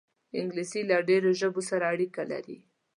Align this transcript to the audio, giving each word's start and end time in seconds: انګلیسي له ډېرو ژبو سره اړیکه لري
انګلیسي 0.39 0.81
له 0.89 0.97
ډېرو 1.09 1.29
ژبو 1.39 1.61
سره 1.69 1.83
اړیکه 1.93 2.21
لري 2.31 2.57